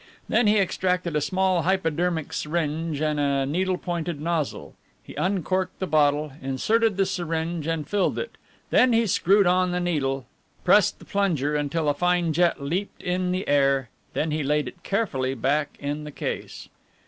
Then 0.27 0.47
he 0.47 0.57
extracted 0.57 1.15
a 1.15 1.21
small 1.21 1.61
hypodermic 1.61 2.33
syringe 2.33 2.99
and 3.01 3.19
a 3.19 3.45
needle 3.45 3.77
pointed 3.77 4.19
nozzle. 4.19 4.73
He 5.03 5.13
uncorked 5.13 5.77
the 5.77 5.85
bottle, 5.85 6.33
inserted 6.41 6.97
the 6.97 7.05
syringe 7.05 7.67
and 7.67 7.87
filled 7.87 8.17
it, 8.17 8.31
then 8.71 8.93
he 8.93 9.05
screwed 9.05 9.45
on 9.45 9.69
the 9.69 9.79
needle, 9.79 10.25
pressed 10.63 10.97
the 10.97 11.05
plunger 11.05 11.53
until 11.55 11.87
a 11.87 11.93
fine 11.93 12.33
jet 12.33 12.59
leapt 12.59 12.99
in 13.03 13.31
the 13.31 13.47
air, 13.47 13.89
then 14.13 14.31
he 14.31 14.41
laid 14.41 14.67
it 14.67 14.81
carefully 14.81 15.35
back 15.35 15.77
in 15.79 16.03
the 16.03 16.11
case. 16.11 16.67